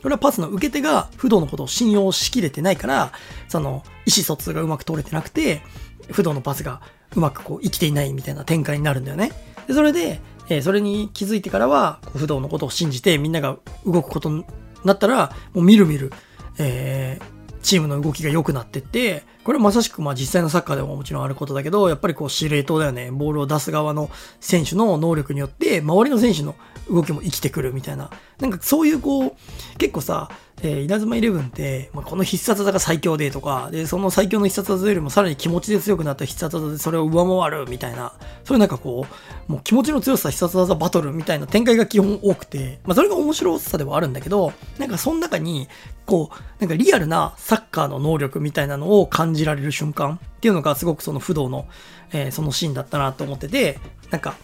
[0.04, 3.12] れはパスの受け手が不動のことを信用しきれてないから、
[3.48, 5.62] その、意思疎通がうまく取れてなくて、
[6.10, 6.80] 不動のパスが
[7.14, 9.32] うまくこう生きていないみたいな展開になるんだよね。
[9.66, 14.44] で、それで、えー、それに気づいてからは、不動のことを信じてみんなが動くことに
[14.84, 16.12] なったら、もうみるみる、
[16.58, 23.10] えー、チームの動きが良くなってって、これはまさしくまあ実際のサッカーでももちろんあることだけど、やっぱりこう司令塔だよね。
[23.10, 26.54] ボールを出す側の選手の能力によって、周りの選手の
[26.90, 28.10] 動きも生きてくるみたいな。
[28.38, 29.32] なんかそういうこう、
[29.78, 30.30] 結構さ、
[30.62, 38.12] えー、稲妻イレブンって、まあ、この必殺技が最強でとか、で、その最強の必殺技よりもさらに気持ちで強くなった必殺技でそれを上回るみたいな、
[38.44, 39.06] そういうなんかこ
[39.48, 45.68] う、もう気持ちの強さ必殺技バトルみたいな展開が基本多くて、まあそれが面白さではあるんだけど、なんかその中に、
[46.04, 51.66] こう、なんかリアルなサッカーの能力みたいなのを感じられる瞬間っていうのがすごくその不動の、
[52.12, 53.78] えー、そのシーンだったなと思ってて、
[54.10, 54.34] なんか、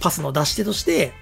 [0.00, 1.12] パスの出し手として、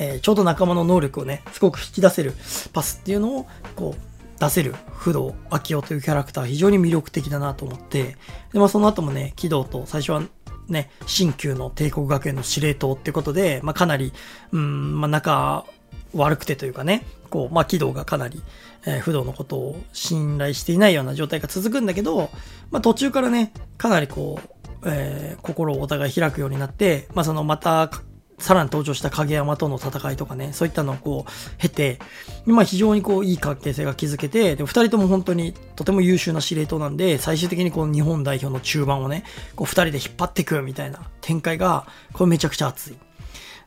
[0.00, 2.32] えー、ちょうど仲間の能力をね、すごく引き出せる
[2.72, 8.16] パスっていうのを、こう、出せる不動明夫というキャラクター非常に魅力的だなと思って、
[8.54, 10.22] で、まあその後もね、軌道と最初は
[10.68, 14.14] ね、新旧の帝国学園の司令塔ってことで、まあかなり、
[14.52, 15.66] うん、まあ仲
[16.14, 18.42] 悪くてというかね、こう、まあ軌道がかなり、
[18.86, 22.30] えー、不動のことを信頼していないような状態が続くんだけど、
[22.70, 24.48] まあ途中からね、かなりこう、
[24.86, 27.90] えー、心をお互い開くようになって、まあそのまた
[28.40, 31.98] さらに登場した影山との戦いとかね、そういったのをこう、経て、
[32.46, 39.24] まあ非常にこう、いい関係性が築けて、で、二人とも本当にとても優秀な司令塔なんで、最終的にこう、日本代表の中盤をね、
[39.54, 42.96] こう、二人で引っ張っていくみたいな展開が、これめちゃくちゃ熱い。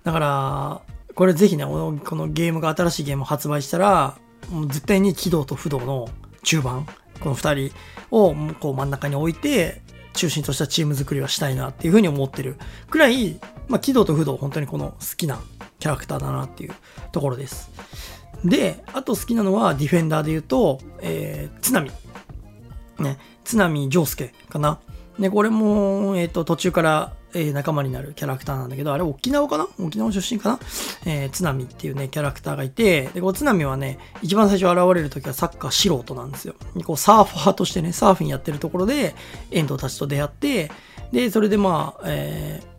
[0.03, 0.81] だから、
[1.15, 4.17] これぜひね、このゲームが新しいゲームを発売したら、
[4.49, 6.09] もう絶対に軌道と不動の
[6.41, 6.87] 中盤、
[7.19, 7.71] この二人
[8.11, 9.81] をこう真ん中に置いて、
[10.13, 12.57] 中心としたチーム作りはしたいなっていうふうに思ってる
[12.89, 15.39] くらい、まあ、軌道と不動本当にこの好きな
[15.79, 16.73] キャラクターだなっていう
[17.11, 17.71] ところです。
[18.43, 21.91] で、あと好きなのはディフェンダーで言うと、えー、津波。
[22.99, 24.79] ね、津波丈介かな。
[25.17, 29.67] で、これも、えっ、ー、と、途中から、えー、仲間になるキャラクターなんだけど、あれ沖縄かな？
[29.79, 30.59] 沖縄出身かな？
[31.05, 36.55] えー、津波っていうね、キャラクターがいて、で、こう津波はね、一番最初現れる時はサッカー素人なんですよ。
[36.85, 39.15] こうサーファーとしてね、サーフィンやってるところで、
[39.49, 40.71] 遠藤たちと出会って、
[41.11, 42.72] で、それでまあ、えー、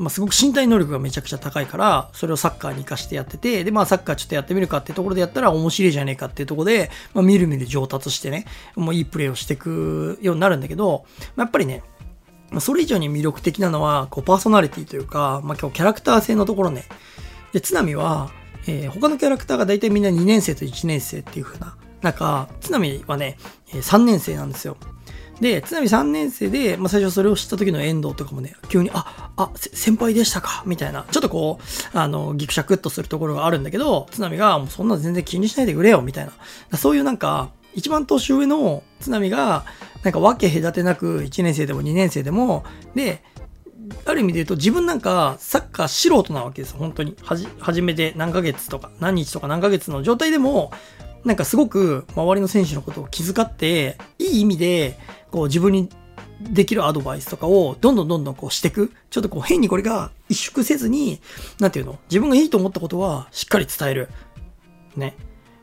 [0.00, 11.04] まあ、すごく身体能力がめちゃくちゃ高いから、それをサッカーに活かしてやってて、で、まあ、サッカーちょっとやってみるかってところでやったら面白いじゃねえかっていうところで、まあ、みるみる上達してね、もういいプレーをしていくようになるんだけど、
[11.36, 11.82] まあ、やっぱりね、
[12.60, 16.84] それ以上に魅力的なのは、こう、パーソナリティというか、まあ、今日キャラクター性のところね。
[17.52, 18.30] で、津波は、
[18.66, 23.36] えー、他のキャラクターが大体みんな2年生と1年生っていう風な、なんか、津波はね、
[23.68, 24.78] 3年生なんですよ。
[25.40, 31.58] で、津波3年生で、まあ、最初それを知った時の遠藤とかもね、急に、あ、あ、先輩でしたかみたいな、ちょっとこ
[31.94, 36.30] う、あの、ギクシャクっとするところがあるんだけど、津波が、もうそんな全然気にしないでくれよ、みたい
[36.70, 36.76] な。
[36.76, 39.64] そういうなんか、一番年上の津波が、
[40.02, 43.22] なんか分け隔てなく1年生でも2年生でも、で、
[44.04, 47.16] ある意味で言うと自分なんかサッカー素人なわけです、本当に。
[47.22, 50.72] はじ、初めて何ヶ月とか何日とか何ヶ月の状態でも、
[51.24, 54.98] なんかすごく周りの選手のことを気遣って、いい意味で、
[55.30, 55.88] こう自分に
[56.40, 58.92] できるアドバイスとかをどんどんどんどんこうしていく。
[59.10, 61.20] ちょっとこう変にこれが萎縮せずに、
[61.58, 61.98] なんていうの？
[62.08, 64.08] 自分がいいと思ったことはしっかり伝える。
[64.96, 65.16] ね。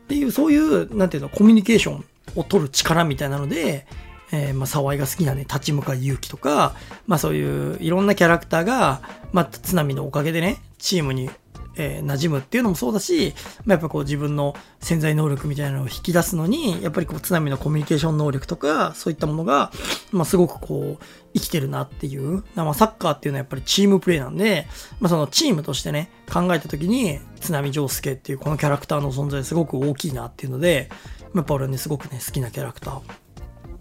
[0.06, 3.86] っていう、そういう、なんていうの、コミュニケーションを取る力みたいなので、
[4.32, 6.76] えー、まあ、沢井が好きなね、立ち向かい勇気とか、
[7.08, 9.02] まあそういういろんなキャラクターが、
[9.34, 11.30] まあ津波のおかげでね、チームに
[11.78, 13.34] えー、馴染むっていうのもそうだし、
[13.66, 19.72] まあ、やっぱこう自分の潜在能力みたいなのを引き出すのに、やっぱりこう津波のコミュニケーション能力とか、そういったものが、
[20.12, 22.44] まあ、すごくこう、生きてるなっていう。
[22.56, 24.68] まあ、サッカーっていうのはやっぱりチームプレーなんで、
[25.00, 30.90] まあ、そのチームとしてね、考えた時に、津波丈介っていうこのキャラクターの存在すごく大きいなっていうので、
[31.36, 33.02] やっぱ俺はね、すごくね、好きなキャラクタ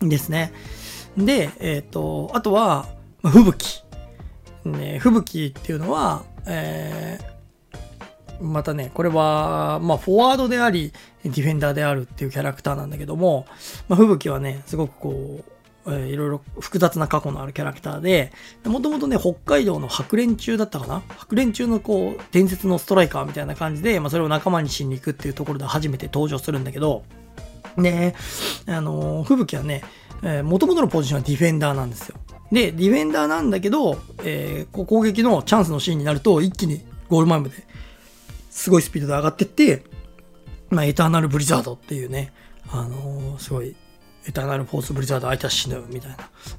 [0.01, 0.53] ーですね。
[1.17, 2.87] で、えっ、ー、と、あとは、
[3.23, 3.83] まあ、吹雪。
[4.65, 7.36] ね、吹雪っていうのは、えー、
[8.41, 10.93] またね、これは、まあ、フォワードであり、
[11.25, 13.47] ディフェンダーであるっていうキャラクターなんだけども、
[13.89, 15.45] まあ、吹雪はね、すごくこ
[15.87, 18.33] う、えー、いろいろ複雑な過去のあるキャラクターで、
[18.65, 21.03] もともとね、北海道の白蓮中だったかな？
[21.17, 27.05] 白蓮中のこう、伝説のストライカーみたいな感じで、まあ、それを仲間にしに行くっていうところで初めて登場するんだけど、
[27.77, 28.15] ね、
[28.67, 29.83] あのー、吹雪はね、
[30.23, 32.17] えー、元々のポジションはディフェンダーなんですよ。
[32.51, 37.55] で、ディフェンダーなんだけど、えー、こう攻撃のチャンスのシーンになると、一気にゴール前まで
[38.57, 39.83] すごいスピードで上がってって、
[40.71, 42.33] まあ、エターナルブリザードっていうね、
[42.71, 43.77] あのー、すごい、
[44.27, 46.17] エターナルフォースブリザード相手は死ぬみたいな、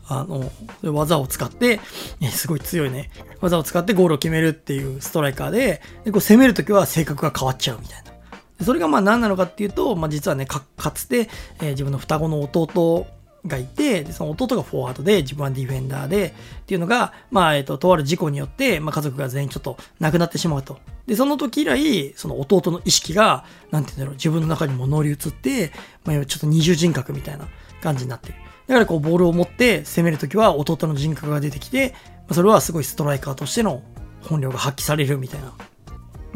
[0.08, 0.50] あの、
[0.94, 1.80] 技を使って、
[2.22, 3.10] えすごい強いね、
[3.42, 8.64] 技を使ってゴールを決めるっていうストライカーで、でこう攻めるときは性格が変わっちゃうみたいな。
[8.64, 11.30] それがまあ何なのかっていうと、まあ実はね、かかつて、
[11.60, 13.08] えー、自分の双子の弟
[13.48, 20.80] がいて、でその弟がフォワードで、自分はディフェンダーで、っていうのが、まあ、えっ、と、とある事故によって、まあ、家族が全員ちょっと亡くなってしまうと。
[21.06, 25.72] で、その時以来、その弟の意識が、なんて言うんだろう、自分の中にも乗り移って、
[26.06, 27.48] まあ、ちょっと二重人格みたいな
[27.82, 28.36] 感じになってる。
[28.68, 33.82] だからこう、ボールを持って攻めるときは弟の人格が出てきて、まあ、それはすごいストライカーとしての
[34.24, 35.54] 本領が発揮されるみたいな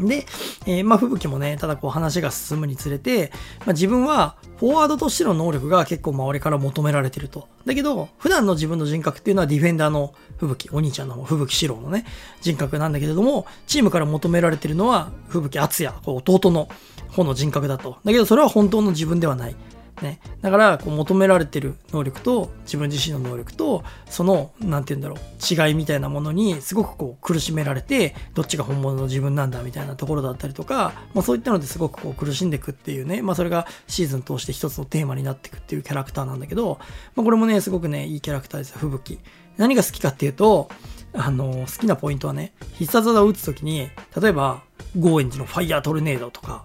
[0.06, 0.26] で、
[0.66, 7.48] えー、まあ、吹雪もね、ただこう話が進むにつれて、まあ、自分はフォワードとしての能力が結構周りから求められてると。
[7.66, 12.04] だけど、普段の自分の人格っていうのはディフェンダーの吹雪、お兄ちゃんの吹雪四郎のね、
[12.40, 16.68] 人格なんだけれども、チームから求められてるのは吹雪敦也、弟の
[17.10, 17.98] 方の人格だと。
[18.04, 19.56] だけど、それは本当の自分ではない。
[20.00, 20.20] ね。
[20.40, 36.78] だから、こう求められてる能力と、自分自身の能力と、その、なんて言うんだろう、違いみたいなものに、すごくこう苦しめられて、どっちが本物の自分なんだみたいなところだったりとか、まあそういったのですごくこう苦しんでいくっていうね、まあそれがシーズン通して一つのテーマになっていくっていうキャラクターなんだけど、
[37.14, 39.18] まあこれもね、すごくね、いいキャラクターですよ、吹雪。
[39.56, 40.68] 何が好きかっていうと、
[41.14, 44.62] あの、好きなポイントはね、必殺技を打つときに、例えば、
[44.98, 46.64] ゴーエンジのファイヤートルネードとか、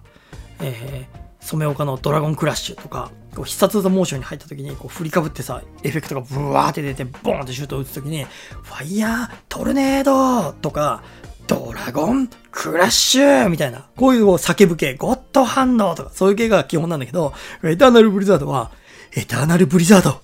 [0.62, 11.04] えー、染岡のドラゴンクラッシュとか、こう必殺技モーションに入った時に、こう振りかぶってさ、エフェクトがブワーって出て、ボーンってシュートを打つ時に、ファイヤートルネードとか、
[11.48, 17.34] ドラゴンクラッシュみたいな、こういう叫ぶ系、ゴッドハンドとか、そういう系が基本なんだけど、
[17.64, 18.72] エターナルブリザードは、
[19.16, 20.18] エターナルブリザードは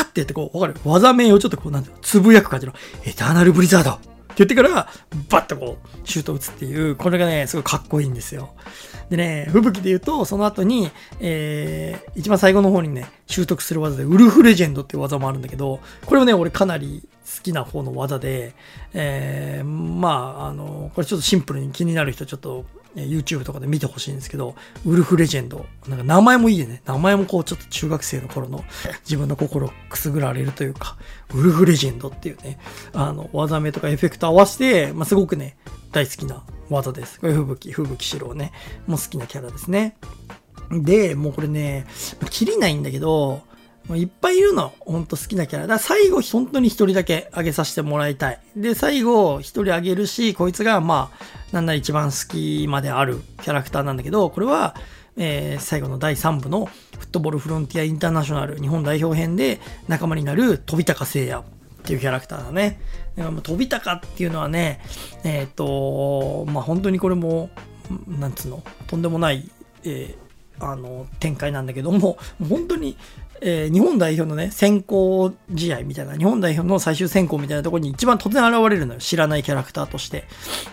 [0.02, 0.80] って言ってこう、わかる？
[0.84, 2.72] 技名をちょっとこう、なんていうの、つぶやく感じの、
[3.04, 3.98] エターナルブリザード。
[4.38, 4.88] 言ってから、
[5.28, 8.54] バッとこう、シュート打つっていう、これがね、すごいかっこいいんですよ。
[9.10, 18.54] でね、吹雪で言うと、その後に、えー、一番最後の方にね、習得する技で、ウルフレジェンドっていう技もあるんだけど、これもね、俺かなり好きな方の技で、
[18.94, 25.66] えー、まあ、あの、これちょっとシンプルに気になる人、ちょっと YouTube とかで見てほしいんですけど、ウルフレジェンド。
[25.88, 26.82] なんか名前もいいね。
[26.84, 28.64] 名前もこうちょっと中学生の頃の
[29.04, 30.96] 自分の心をくすぐられるというか、
[31.34, 32.58] ウルフレジェンドっていうね、
[32.92, 35.56] あの、技名とかエフェクト合わせて、まあ、すごくね、
[35.92, 37.20] 大好きな技です。
[37.20, 38.52] これ、吹雪、吹雪四郎ね。
[38.86, 39.96] もう好きなキャラですね。
[40.70, 41.86] で、もうこれね、
[42.30, 43.42] 切りないんだけど、
[43.96, 44.72] いっぱいいるの。
[44.80, 45.66] ほんと好きなキャラ。
[45.66, 48.40] だから最後、本当に一人だけあげさせてもらいたい。
[48.56, 54.74] で、最後、一人あげるし、こいつが、まあ、なんなら一番好きまであるキャラクターなんだけど、これは、
[55.16, 61.44] えー、最後の第3部のフットボールフロンティアインターナショナル日本代表編で仲間になる飛高聖也っ
[61.84, 62.80] ていうキャラクターだね。
[63.42, 64.80] 飛高っていうのはね、
[65.24, 67.50] えっ、ー、と、まあ、本当にこれも、
[68.06, 69.50] なんつうの、とんでもない、
[69.84, 70.27] えー、
[70.60, 72.18] あの、展開なんだけども、
[72.48, 72.96] 本当に
[73.40, 79.00] えー、日本代表のね、選考試合みたいな、日本代表の最終選考みたいなところに一番突然現れるのよ。
[79.00, 80.24] 知らないキャラクターとして。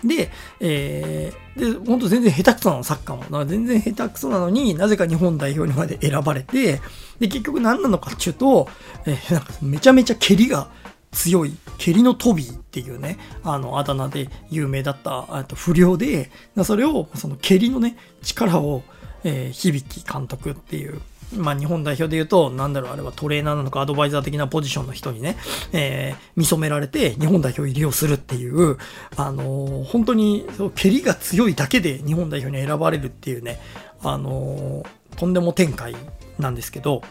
[0.04, 3.22] で、えー、で、ほんと全然下手くそなの、サッカーも。
[3.24, 6.80] だから全然下手くそなのになぜか日本代表にまで選ばれて、
[7.20, 8.68] で、結局何なのかっていうと、
[9.06, 10.68] えー、なんかめちゃめちゃ蹴りが
[11.12, 16.30] 強い、蹴りのトビーっていうね、あの、あだ名で有名だった、と不良で、
[16.64, 18.82] それを、その蹴りのね、力を、
[19.26, 21.00] えー、響監督っていう、
[21.34, 25.36] まあ日本代表で言うと、なんだろう、あれはトレーナーなのかアドバイザー的なポジションの人にね、
[25.72, 28.78] えー、見初められて日本代表入りをするっていう、
[29.16, 33.60] あのー、本当に、蹴りが強いだけで日本代表に選ばれるっていうね、
[34.02, 35.96] あのー、とんでも展開
[36.38, 37.02] なんですけど、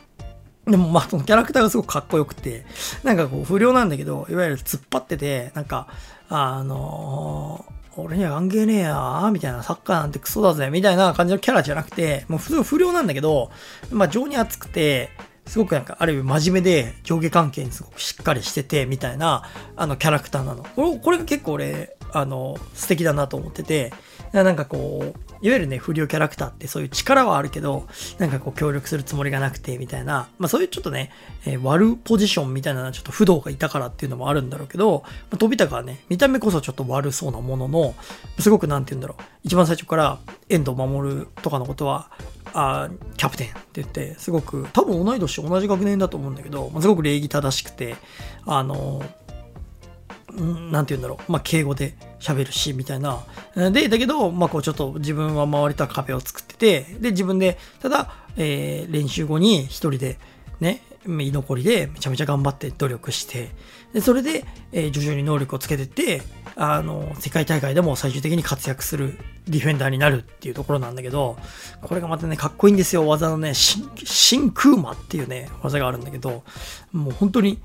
[0.65, 2.65] でもまあそのキャラクターがすごくかっこよくて、
[3.03, 5.87] なんかこう不良なんだけど、いわゆる突っ張ってて、なんか、
[6.29, 13.51] あのー俺には関係ねえやみたいな、サッカーなんてクソだぜみたいな感じのキャラじゃなくて、もう普通不良なんだけど、
[13.91, 15.09] まあ情に熱くて、
[15.47, 19.43] すごくなんか、ある意味真面目で上下関係にすごくしっかりしてて、みたいな、
[19.75, 20.63] あの、キャラクターなの。
[20.63, 23.93] これこれが結構俺、あの、素敵だなと思ってて、
[24.31, 31.11] なんかこう、いわゆるね、不良キャラクターってそういう力はあるけど、なんかこう協力するつもりがなくて、みたいな、まあそういうちょっとね、
[31.45, 37.95] えー、悪ポジションみたいなのはちょっと不動がいたからっていうのもあるんだろうけど、まあ、飛高はね、見た目こそちょっと悪そうなものの、
[38.39, 42.09] すごくなんて言うんだろう、一番最初から遠藤守とかのことは、
[42.53, 47.95] あキャプテンって言って、すごく、多分同い年、同じ学年だと思うんだけど、まあ、すごく礼儀正しくて、
[48.45, 49.24] あのー
[50.35, 53.23] なんて言うんだろう、まあ、敬語で喋るし、みたいな。
[53.71, 60.17] で、だけど、まあ、こう、ちょっと自分は周りとは壁を作ってて、で、自分で、ただ、えー、練習後に一人で、
[60.59, 63.49] ね、居残りでめちゃめちゃ頑張って努力して、
[63.93, 66.21] で、それで、えー、徐々に能力をつけてって、
[66.55, 69.17] あの、世界大会でも最終的に活躍する
[69.47, 71.37] ディフェンダーになるっていうところなんだけど、
[71.81, 76.43] これがまたね、かっこいいんですよ、技のね、真空魔っていうね、技があるんだけど、
[76.91, 77.59] もう本当に、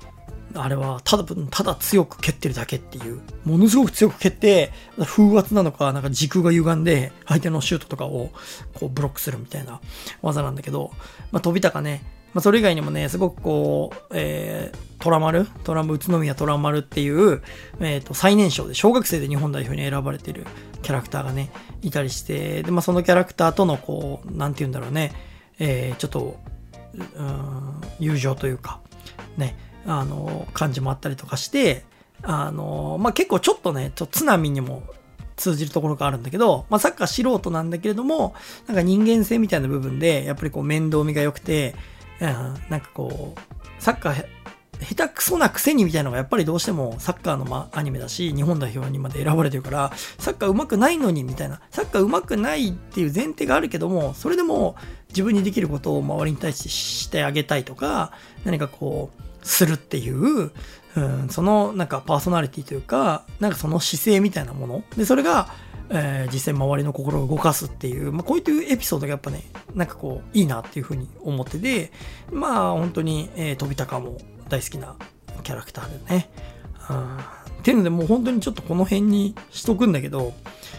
[0.55, 4.71] あれはただ、ただ強く蹴ってるだけっていう、ものすごく強く蹴って、
[5.03, 8.31] 風圧なのか、なんか軸が歪んで、相手のシュートとかを
[8.73, 9.79] こうブロックするみたいな
[10.21, 10.91] 技なんだけど、
[11.31, 17.41] まあ、飛び高ね、まあ、それ以外にもね、すごくこう、えー、トラマル、トラム、宇都宮トラマルっていう、
[17.79, 20.45] えっ、ー、と、最年少で、小学生で日本代表に選ばれてる
[20.81, 25.11] キャラクターがね、いたりして、で、まあ、そのキャラクターとの、こう、なんて言うんだろうね、
[25.59, 26.39] えー、ちょっと、
[27.15, 28.79] うん、友情というか、
[29.37, 31.83] ね、あの、感じもあったりとかして、
[32.23, 34.83] あの、まあ、結構ちょっとね、ちょっと津波にも
[35.37, 38.35] 通じるところがあるんだけど、まあ、サッカー素人なんだけれども、
[38.67, 41.75] なんか人間性みたいな部分で、やっぱりこう面倒見が良くて、
[42.19, 42.27] うん、
[42.69, 43.39] なんかこう、
[43.79, 44.25] サッカー、
[44.83, 54.75] 下手くそなくせにみたいなのがやっぱりどうしてもサッカーの、ま、アニメだし、日本代表にまで選ばれてるから、サッカー上手くないのにみたいな、サッカー上手くないっていう前提があるけども、それでも
[55.09, 58.11] 自分にできることを周りに対してしてあげたいとか、
[58.43, 60.51] 何かこう、するっていう、
[60.95, 64.83] うん、そのなんかパーソナリティというか、なんかその姿勢みたいなもの。
[64.97, 65.49] で、それが、
[65.89, 71.91] えー、実際周りの心を動かすっていう、まあ、こういうエピソードがやっぱね、なんかこう、いいなっていうふうに思ってて、
[72.31, 74.17] まあ本当に、えー、飛び高も
[74.49, 74.95] 大好きな
[75.43, 76.29] キャラクターでね。
[76.89, 77.19] うん、っ
[77.63, 80.33] ていうのでもう本当にちょっとこの辺にしとくんだけど、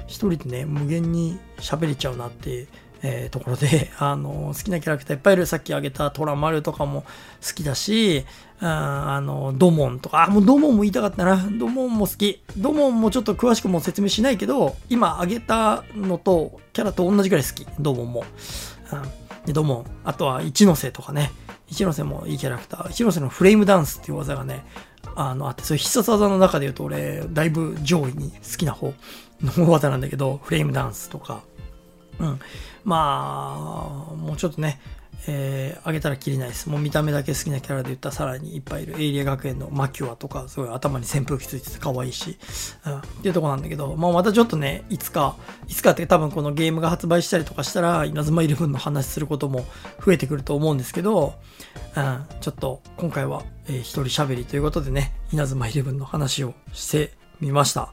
[0.07, 2.67] 一人でね、無限に喋れちゃうなって
[3.03, 5.47] えー、ところで、 あの、好きなキャラクターいっぱいいる。
[5.47, 7.03] さっき挙げたトラマルとかも
[7.47, 8.25] 好きだし、
[8.61, 11.49] あの、ドモンとか、あ、もうドモンも言いたかったな。
[11.59, 12.43] ドモンも好き。
[12.57, 17.67] ドモンもちょっと詳しくも説明しないけど、今挙げたのと、キャラと同じぐらい好き。
[17.81, 18.25] ドモンも。
[18.93, 19.85] うん、でドモン。
[20.05, 21.33] あとは一ノ瀬とかね。
[21.67, 22.91] 一ノ瀬もいいキャラクター。
[22.91, 24.65] 一ノ瀬のフレームダンスっていう技がね、
[25.17, 28.95] あの、あって、そういう必殺技の中で言うと俺、だいぶ上位に好きな方
[29.43, 31.43] の技なんだけど、フレームダンスとか、
[32.19, 32.41] うん。
[32.85, 34.81] まあ、もうちょっとね、
[35.29, 36.69] えー、あげたらきりないです。
[36.69, 39.01] もう見た目だけ好きなキャラで言ったらさらにいっぱいいる。
[39.01, 42.39] エイリア学園のマキュアとか、すごい頭に扇風機ついてて可愛いし、
[42.85, 45.37] うん、っていうとこなんだけど、まあまたちょっとね、いつか、
[45.69, 49.65] いつかって多分このゲームが発売したりとかしたら、稲妻イレブンの話することも
[50.05, 51.35] 増えてくると思うんですけど、
[51.97, 57.93] うん、ちょっと今回は、えー、一人喋りということでね、稲妻イレブンの話をしてみました。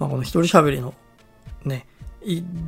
[0.00, 0.92] まあこの一人喋りの
[1.64, 1.86] ね、